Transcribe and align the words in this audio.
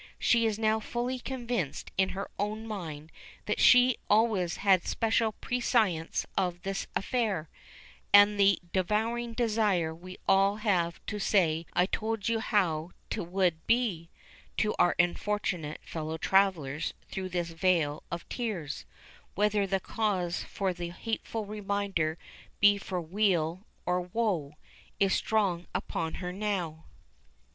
She 0.17 0.47
is 0.47 0.57
now 0.57 0.79
fully 0.79 1.19
convinced 1.19 1.91
in 1.95 2.09
her 2.17 2.31
own 2.39 2.65
mind 2.65 3.11
that 3.45 3.59
she 3.59 3.89
had 3.89 3.95
always 4.09 4.57
had 4.57 4.87
special 4.87 5.33
prescience 5.33 6.25
of 6.35 6.63
this 6.63 6.87
affair, 6.95 7.51
and 8.11 8.39
the 8.39 8.57
devouring 8.73 9.33
desire 9.33 9.93
we 9.93 10.17
all 10.27 10.55
have 10.55 11.05
to 11.05 11.19
say 11.19 11.67
"I 11.73 11.85
told 11.85 12.27
you 12.27 12.39
how 12.39 12.93
'twould 13.11 13.67
be" 13.67 14.09
to 14.57 14.73
our 14.79 14.95
unfortunate 14.97 15.81
fellow 15.83 16.17
travellers 16.17 16.95
through 17.11 17.29
this 17.29 17.51
vale 17.51 18.01
of 18.09 18.27
tears, 18.27 18.85
whether 19.35 19.67
the 19.67 19.79
cause 19.79 20.43
for 20.43 20.73
the 20.73 20.89
hateful 20.89 21.45
reminder 21.45 22.17
be 22.59 22.79
for 22.79 22.99
weal 22.99 23.67
or 23.85 24.01
woe, 24.01 24.53
is 24.99 25.13
strong 25.13 25.67
upon 25.75 26.15
her 26.15 26.33
now. 26.33 26.85